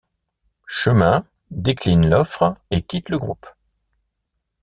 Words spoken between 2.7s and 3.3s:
et quitte le